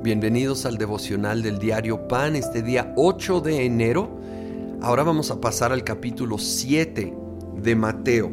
Bienvenidos 0.00 0.64
al 0.64 0.78
devocional 0.78 1.42
del 1.42 1.58
diario 1.58 2.06
Pan, 2.06 2.36
este 2.36 2.62
día 2.62 2.92
8 2.94 3.40
de 3.40 3.64
enero. 3.66 4.08
Ahora 4.80 5.02
vamos 5.02 5.32
a 5.32 5.40
pasar 5.40 5.72
al 5.72 5.82
capítulo 5.82 6.38
7 6.38 7.12
de 7.60 7.74
Mateo. 7.74 8.30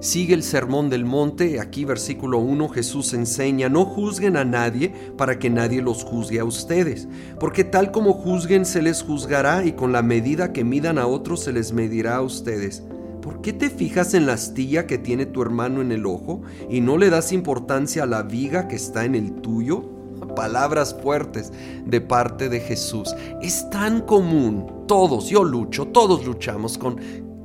Sigue 0.00 0.34
el 0.34 0.42
sermón 0.42 0.90
del 0.90 1.06
monte, 1.06 1.60
aquí 1.60 1.86
versículo 1.86 2.40
1 2.40 2.68
Jesús 2.68 3.14
enseña, 3.14 3.70
no 3.70 3.86
juzguen 3.86 4.36
a 4.36 4.44
nadie 4.44 4.92
para 5.16 5.38
que 5.38 5.48
nadie 5.48 5.80
los 5.80 6.04
juzgue 6.04 6.40
a 6.40 6.44
ustedes, 6.44 7.08
porque 7.40 7.64
tal 7.64 7.90
como 7.90 8.12
juzguen 8.12 8.66
se 8.66 8.82
les 8.82 9.02
juzgará 9.02 9.64
y 9.64 9.72
con 9.72 9.92
la 9.92 10.02
medida 10.02 10.52
que 10.52 10.62
midan 10.62 10.98
a 10.98 11.06
otros 11.06 11.42
se 11.42 11.54
les 11.54 11.72
medirá 11.72 12.16
a 12.16 12.22
ustedes. 12.22 12.82
¿Por 13.22 13.40
qué 13.40 13.54
te 13.54 13.70
fijas 13.70 14.12
en 14.12 14.26
la 14.26 14.34
astilla 14.34 14.86
que 14.86 14.98
tiene 14.98 15.24
tu 15.24 15.40
hermano 15.40 15.80
en 15.80 15.90
el 15.90 16.04
ojo 16.04 16.42
y 16.68 16.82
no 16.82 16.98
le 16.98 17.08
das 17.08 17.32
importancia 17.32 18.02
a 18.02 18.06
la 18.06 18.22
viga 18.22 18.68
que 18.68 18.76
está 18.76 19.06
en 19.06 19.14
el 19.14 19.40
tuyo? 19.40 19.97
Palabras 20.34 20.94
fuertes 21.02 21.52
de 21.84 22.00
parte 22.00 22.48
de 22.48 22.60
Jesús. 22.60 23.14
Es 23.42 23.68
tan 23.70 24.02
común, 24.02 24.84
todos, 24.86 25.28
yo 25.28 25.44
lucho, 25.44 25.86
todos 25.88 26.24
luchamos 26.26 26.78
con 26.78 26.98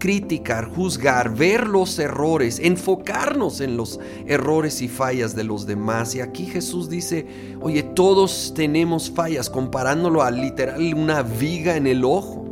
criticar, 0.03 0.69
juzgar, 0.69 1.33
ver 1.33 1.65
los 1.65 1.97
errores, 1.97 2.59
enfocarnos 2.59 3.61
en 3.61 3.77
los 3.77 4.01
errores 4.27 4.81
y 4.81 4.89
fallas 4.89 5.33
de 5.33 5.45
los 5.45 5.65
demás. 5.65 6.13
Y 6.13 6.19
aquí 6.19 6.45
Jesús 6.45 6.89
dice, 6.89 7.25
oye, 7.61 7.83
todos 7.83 8.51
tenemos 8.53 9.09
fallas, 9.09 9.49
comparándolo 9.49 10.21
a 10.21 10.29
literal 10.29 10.93
una 10.93 11.21
viga 11.21 11.77
en 11.77 11.87
el 11.87 12.03
ojo. 12.03 12.43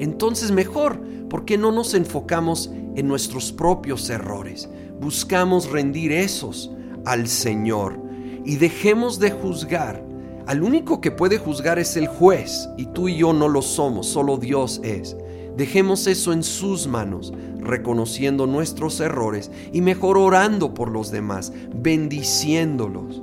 Entonces 0.00 0.50
mejor, 0.50 1.00
¿por 1.28 1.44
qué 1.44 1.56
no 1.56 1.70
nos 1.70 1.94
enfocamos 1.94 2.72
en 2.96 3.06
nuestros 3.06 3.52
propios 3.52 4.10
errores? 4.10 4.68
Buscamos 5.00 5.70
rendir 5.70 6.10
esos 6.10 6.72
al 7.04 7.28
Señor 7.28 7.99
y 8.44 8.56
dejemos 8.56 9.18
de 9.18 9.30
juzgar. 9.30 10.04
Al 10.46 10.62
único 10.62 11.00
que 11.00 11.10
puede 11.10 11.38
juzgar 11.38 11.78
es 11.78 11.96
el 11.96 12.08
juez 12.08 12.68
y 12.76 12.86
tú 12.86 13.08
y 13.08 13.18
yo 13.18 13.32
no 13.32 13.48
lo 13.48 13.62
somos, 13.62 14.06
solo 14.06 14.36
Dios 14.36 14.80
es. 14.82 15.16
Dejemos 15.56 16.06
eso 16.06 16.32
en 16.32 16.42
sus 16.42 16.86
manos, 16.86 17.32
reconociendo 17.58 18.46
nuestros 18.46 19.00
errores 19.00 19.50
y 19.72 19.80
mejor 19.80 20.16
orando 20.16 20.74
por 20.74 20.90
los 20.90 21.10
demás, 21.10 21.52
bendiciéndolos. 21.74 23.22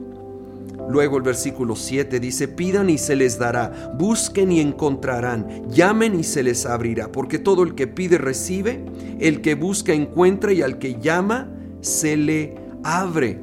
Luego 0.90 1.18
el 1.18 1.24
versículo 1.24 1.76
7 1.76 2.20
dice, 2.20 2.48
pidan 2.48 2.90
y 2.90 2.98
se 2.98 3.16
les 3.16 3.38
dará, 3.38 3.92
busquen 3.98 4.52
y 4.52 4.62
encontrarán, 4.62 5.68
llamen 5.70 6.18
y 6.18 6.24
se 6.24 6.44
les 6.44 6.66
abrirá, 6.66 7.12
porque 7.12 7.40
todo 7.40 7.64
el 7.64 7.76
que 7.76 7.88
pide 7.88 8.18
recibe, 8.18 8.86
el 9.20 9.42
que 9.42 9.56
busca 9.56 9.92
encuentra 9.94 10.54
y 10.54 10.62
al 10.62 10.80
que 10.80 11.00
llama 11.00 11.52
se 11.82 12.16
le 12.16 12.56
abre. 12.84 13.40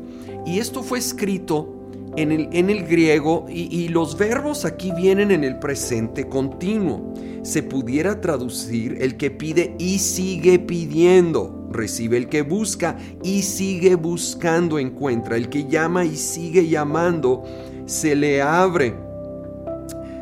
Y 0.47 0.59
esto 0.59 0.83
fue 0.83 0.99
escrito 0.99 1.75
en 2.17 2.33
el, 2.33 2.49
en 2.53 2.71
el 2.71 2.85
griego 2.85 3.47
y, 3.49 3.75
y, 3.75 3.89
los 3.89 4.17
verbos 4.17 4.65
aquí 4.65 4.93
vienen 4.93 5.31
en 5.31 5.45
el 5.45 5.59
presente 5.59 6.29
continuo. 6.29 7.15
Se 7.43 7.63
pudiera 7.63 8.21
traducir 8.21 8.99
el 9.01 9.17
que 9.17 9.31
pide 9.31 9.75
y 9.79 9.99
sigue 9.99 10.59
pidiendo. 10.59 11.69
Recibe 11.71 12.17
el 12.17 12.29
que 12.29 12.43
busca 12.43 12.97
y 13.23 13.43
sigue 13.43 13.97
buscando 13.97 14.79
encuentra. 14.79 15.37
El 15.37 15.49
que 15.49 15.67
llama 15.67 16.05
y 16.05 16.17
sigue 16.17 16.69
llamando 16.69 17.43
se 17.87 18.15
le 18.15 18.41
abre. 18.41 18.95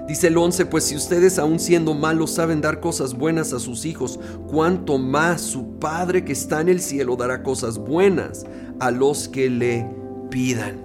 Dice 0.09 0.27
el 0.27 0.37
11, 0.37 0.67
pues 0.67 0.85
si 0.85 0.97
ustedes 0.97 1.39
aún 1.39 1.61
siendo 1.61 1.95
malos 1.95 2.33
saben 2.33 2.61
dar 2.61 2.81
cosas 2.81 3.15
buenas 3.15 3.53
a 3.53 3.61
sus 3.61 3.85
hijos, 3.85 4.19
cuánto 4.49 4.99
más 4.99 5.41
su 5.41 5.79
Padre 5.79 6.25
que 6.25 6.33
está 6.33 6.61
en 6.61 6.69
el 6.69 6.81
cielo 6.81 7.17
dará 7.17 7.43
cosas 7.43 7.79
buenas 7.79 8.45
a 8.81 8.91
los 8.91 9.29
que 9.29 9.49
le 9.49 10.02
pidan, 10.33 10.81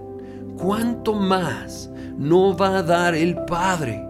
¿cuánto 0.57 1.13
más 1.13 1.89
no 2.17 2.55
va 2.55 2.79
a 2.79 2.83
dar 2.83 3.15
el 3.15 3.35
Padre? 3.45 4.05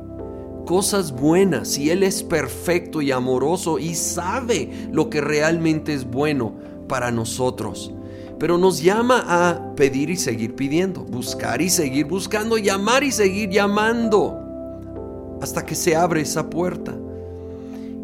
Cosas 0.65 1.13
buenas 1.13 1.69
si 1.69 1.91
Él 1.91 2.03
es 2.03 2.23
perfecto 2.23 3.01
y 3.01 3.11
amoroso 3.11 3.79
y 3.79 3.95
sabe 3.95 4.89
lo 4.91 5.09
que 5.09 5.21
realmente 5.21 5.93
es 5.93 6.05
bueno 6.05 6.55
para 6.89 7.11
nosotros. 7.11 7.93
Pero 8.39 8.57
nos 8.57 8.81
llama 8.81 9.23
a 9.27 9.75
pedir 9.75 10.09
y 10.09 10.17
seguir 10.17 10.55
pidiendo, 10.55 11.03
buscar 11.03 11.61
y 11.61 11.69
seguir 11.69 12.07
buscando, 12.07 12.57
llamar 12.57 13.03
y 13.03 13.11
seguir 13.11 13.49
llamando, 13.49 15.37
hasta 15.41 15.63
que 15.63 15.75
se 15.75 15.95
abre 15.95 16.21
esa 16.21 16.49
puerta. 16.49 16.96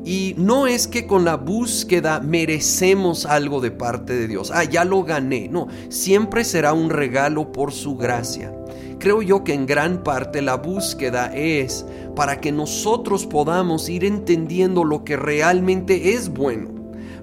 Y 0.06 0.36
no 0.38 0.68
es 0.68 0.88
que 0.88 1.08
con 1.08 1.24
la 1.24 1.38
búsqueda 1.38 2.20
merecemos 2.20 3.26
algo 3.26 3.62
de 3.62 3.72
parte 3.72 4.14
de 4.14 4.28
Dios. 4.28 4.52
Ah, 4.54 4.66
ya 4.66 4.84
lo 4.84 5.04
gané. 5.04 5.48
No, 5.48 5.68
siempre 5.90 6.44
será 6.44 6.74
un 6.74 6.90
regalo 6.90 7.52
por 7.52 7.72
su 7.72 7.96
gracia. 7.96 8.54
Creo 9.00 9.22
yo 9.22 9.44
que 9.44 9.54
en 9.54 9.66
gran 9.66 10.04
parte 10.04 10.42
la 10.42 10.56
búsqueda 10.56 11.34
es 11.34 11.86
para 12.16 12.40
que 12.40 12.52
nosotros 12.52 13.26
podamos 13.26 13.90
ir 13.90 14.06
entendiendo 14.06 14.84
lo 14.84 15.04
que 15.04 15.18
realmente 15.18 16.14
es 16.14 16.30
bueno, 16.30 16.70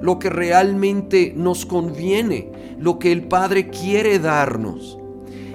lo 0.00 0.18
que 0.18 0.30
realmente 0.30 1.32
nos 1.36 1.64
conviene, 1.64 2.50
lo 2.78 2.98
que 2.98 3.12
el 3.12 3.24
Padre 3.28 3.68
quiere 3.68 4.18
darnos 4.18 4.98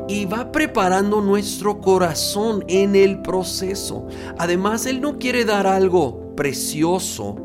y 0.07 0.25
va 0.25 0.51
preparando 0.51 1.21
nuestro 1.21 1.79
corazón 1.79 2.63
en 2.67 2.95
el 2.95 3.21
proceso. 3.21 4.07
Además, 4.37 4.85
Él 4.85 5.01
no 5.01 5.17
quiere 5.17 5.45
dar 5.45 5.67
algo 5.67 6.24
precioso 6.35 7.35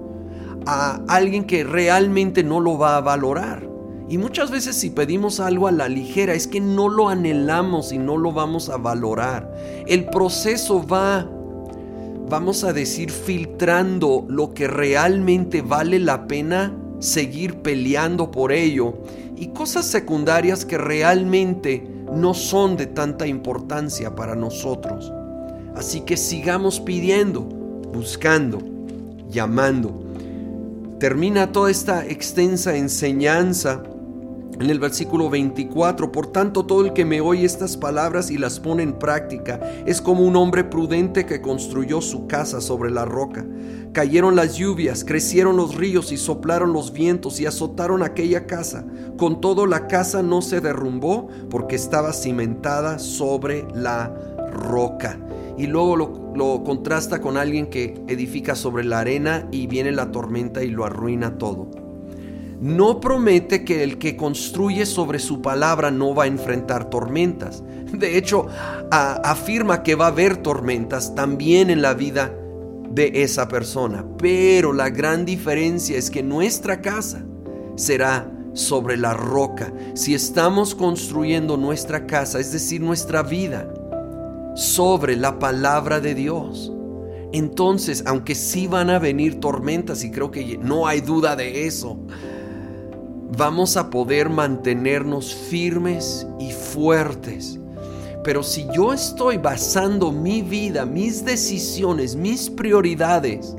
a 0.66 1.00
alguien 1.08 1.44
que 1.44 1.64
realmente 1.64 2.42
no 2.42 2.60
lo 2.60 2.78
va 2.78 2.96
a 2.96 3.00
valorar. 3.00 3.68
Y 4.08 4.18
muchas 4.18 4.50
veces 4.50 4.74
si 4.74 4.90
pedimos 4.90 5.38
algo 5.38 5.68
a 5.68 5.72
la 5.72 5.88
ligera 5.88 6.34
es 6.34 6.48
que 6.48 6.60
no 6.60 6.88
lo 6.88 7.08
anhelamos 7.08 7.92
y 7.92 7.98
no 7.98 8.16
lo 8.16 8.32
vamos 8.32 8.68
a 8.68 8.76
valorar. 8.76 9.54
El 9.86 10.06
proceso 10.06 10.84
va, 10.84 11.30
vamos 12.28 12.64
a 12.64 12.72
decir, 12.72 13.10
filtrando 13.12 14.24
lo 14.28 14.52
que 14.52 14.66
realmente 14.66 15.62
vale 15.62 16.00
la 16.00 16.26
pena 16.26 16.74
seguir 16.98 17.62
peleando 17.62 18.32
por 18.32 18.50
ello 18.50 18.94
y 19.36 19.48
cosas 19.48 19.86
secundarias 19.86 20.64
que 20.64 20.76
realmente 20.76 21.88
no 22.12 22.34
son 22.34 22.76
de 22.76 22.86
tanta 22.86 23.28
importancia 23.28 24.16
para 24.16 24.34
nosotros. 24.34 25.12
Así 25.76 26.00
que 26.00 26.16
sigamos 26.16 26.80
pidiendo, 26.80 27.42
buscando 27.42 28.69
llamando. 29.30 30.04
Termina 30.98 31.52
toda 31.52 31.70
esta 31.70 32.06
extensa 32.06 32.76
enseñanza 32.76 33.82
en 34.60 34.68
el 34.68 34.78
versículo 34.78 35.30
24, 35.30 36.12
por 36.12 36.26
tanto 36.26 36.66
todo 36.66 36.84
el 36.84 36.92
que 36.92 37.06
me 37.06 37.22
oye 37.22 37.46
estas 37.46 37.78
palabras 37.78 38.30
y 38.30 38.36
las 38.36 38.60
pone 38.60 38.82
en 38.82 38.92
práctica 38.92 39.58
es 39.86 40.02
como 40.02 40.22
un 40.22 40.36
hombre 40.36 40.64
prudente 40.64 41.24
que 41.24 41.40
construyó 41.40 42.02
su 42.02 42.26
casa 42.26 42.60
sobre 42.60 42.90
la 42.90 43.06
roca. 43.06 43.46
Cayeron 43.94 44.36
las 44.36 44.56
lluvias, 44.56 45.02
crecieron 45.02 45.56
los 45.56 45.74
ríos 45.76 46.12
y 46.12 46.18
soplaron 46.18 46.74
los 46.74 46.92
vientos 46.92 47.40
y 47.40 47.46
azotaron 47.46 48.02
aquella 48.02 48.46
casa. 48.46 48.84
Con 49.16 49.40
todo 49.40 49.66
la 49.66 49.86
casa 49.86 50.22
no 50.22 50.42
se 50.42 50.60
derrumbó 50.60 51.28
porque 51.48 51.76
estaba 51.76 52.12
cimentada 52.12 52.98
sobre 52.98 53.66
la 53.74 54.14
roca 54.52 55.18
y 55.60 55.66
luego 55.66 55.94
lo, 56.34 56.64
contrasta 56.64 57.20
con 57.20 57.36
alguien 57.36 57.66
que 57.66 58.00
edifica 58.08 58.54
sobre 58.54 58.82
la 58.82 59.00
arena 59.00 59.46
y 59.52 59.66
viene 59.66 59.92
la 59.92 60.10
tormenta 60.10 60.62
y 60.64 60.70
lo 60.70 60.86
arruina 60.86 61.36
todo. 61.36 61.70
No 62.62 62.98
promete 62.98 63.62
que 63.62 63.82
el 63.82 63.98
que 63.98 64.16
construye 64.16 64.86
sobre 64.86 65.18
su 65.18 65.42
palabra 65.42 65.90
no 65.90 66.14
va 66.14 66.24
a 66.24 66.28
enfrentar 66.28 66.88
tormentas. 66.88 67.62
De 67.92 68.16
hecho, 68.16 68.46
afirma 68.90 69.82
que 69.82 69.96
va 69.96 70.06
a 70.06 70.08
haber 70.08 70.38
tormentas 70.38 71.14
también 71.14 71.68
en 71.68 71.82
la 71.82 71.92
vida 71.92 72.32
de 72.90 73.22
esa 73.22 73.46
persona. 73.48 74.06
Pero 74.16 74.72
la 74.72 74.88
gran 74.88 75.26
diferencia 75.26 75.98
es 75.98 76.10
que 76.10 76.22
nuestra 76.22 76.80
casa 76.80 77.22
será 77.76 78.32
sobre 78.54 78.96
la 78.96 79.12
roca. 79.12 79.74
Si 79.92 80.14
estamos 80.14 80.74
construyendo 80.74 81.58
nuestra 81.58 82.06
casa, 82.06 82.40
es 82.40 82.50
decir, 82.50 82.80
nuestra 82.80 83.22
vida, 83.22 83.70
sobre 84.60 85.16
la 85.16 85.38
palabra 85.38 86.00
de 86.00 86.14
Dios. 86.14 86.70
Entonces, 87.32 88.02
aunque 88.06 88.34
sí 88.34 88.66
van 88.66 88.90
a 88.90 88.98
venir 88.98 89.40
tormentas, 89.40 90.04
y 90.04 90.10
creo 90.10 90.30
que 90.30 90.58
no 90.58 90.86
hay 90.86 91.00
duda 91.00 91.34
de 91.34 91.66
eso, 91.66 91.96
vamos 93.38 93.78
a 93.78 93.88
poder 93.88 94.28
mantenernos 94.28 95.34
firmes 95.34 96.26
y 96.38 96.52
fuertes. 96.52 97.58
Pero 98.22 98.42
si 98.42 98.66
yo 98.74 98.92
estoy 98.92 99.38
basando 99.38 100.12
mi 100.12 100.42
vida, 100.42 100.84
mis 100.84 101.24
decisiones, 101.24 102.14
mis 102.14 102.50
prioridades 102.50 103.56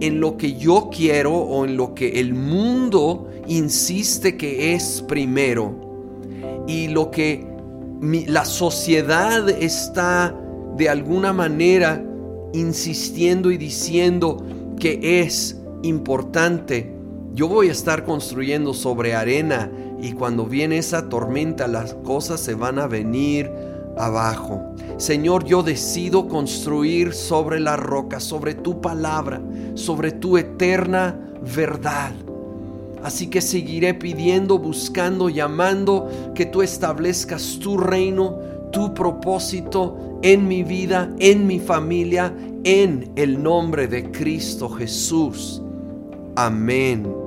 en 0.00 0.18
lo 0.18 0.36
que 0.36 0.54
yo 0.54 0.90
quiero 0.90 1.32
o 1.32 1.64
en 1.64 1.76
lo 1.76 1.94
que 1.94 2.18
el 2.18 2.34
mundo 2.34 3.28
insiste 3.46 4.36
que 4.36 4.74
es 4.74 5.00
primero, 5.06 5.76
y 6.66 6.88
lo 6.88 7.12
que 7.12 7.53
la 8.26 8.44
sociedad 8.44 9.48
está 9.48 10.34
de 10.76 10.88
alguna 10.88 11.32
manera 11.32 12.04
insistiendo 12.52 13.50
y 13.50 13.56
diciendo 13.56 14.44
que 14.78 15.20
es 15.20 15.60
importante, 15.82 16.94
yo 17.32 17.48
voy 17.48 17.68
a 17.68 17.72
estar 17.72 18.04
construyendo 18.04 18.74
sobre 18.74 19.14
arena 19.14 19.70
y 20.00 20.12
cuando 20.12 20.46
viene 20.46 20.78
esa 20.78 21.08
tormenta 21.08 21.66
las 21.66 21.94
cosas 21.94 22.40
se 22.40 22.54
van 22.54 22.78
a 22.78 22.86
venir 22.86 23.50
abajo. 23.96 24.74
Señor, 24.96 25.44
yo 25.44 25.62
decido 25.62 26.28
construir 26.28 27.12
sobre 27.12 27.60
la 27.60 27.76
roca, 27.76 28.20
sobre 28.20 28.54
tu 28.54 28.80
palabra, 28.80 29.40
sobre 29.74 30.12
tu 30.12 30.36
eterna 30.36 31.18
verdad. 31.54 32.12
Así 33.04 33.26
que 33.26 33.42
seguiré 33.42 33.92
pidiendo, 33.92 34.58
buscando, 34.58 35.28
llamando 35.28 36.32
que 36.34 36.46
tú 36.46 36.62
establezcas 36.62 37.58
tu 37.60 37.76
reino, 37.76 38.38
tu 38.72 38.94
propósito 38.94 40.18
en 40.22 40.48
mi 40.48 40.62
vida, 40.62 41.14
en 41.18 41.46
mi 41.46 41.60
familia, 41.60 42.34
en 42.64 43.12
el 43.14 43.42
nombre 43.42 43.88
de 43.88 44.10
Cristo 44.10 44.70
Jesús. 44.70 45.62
Amén 46.34 47.23